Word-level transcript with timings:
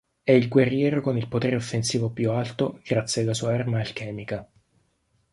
È 0.23 0.31
il 0.31 0.47
guerriero 0.47 0.99
con 0.99 1.15
il 1.15 1.27
potere 1.27 1.55
offensivo 1.55 2.09
più 2.09 2.31
alto 2.31 2.79
grazie 2.83 3.21
alla 3.21 3.35
sua 3.35 3.53
arma 3.53 3.77
alchemica. 3.81 4.49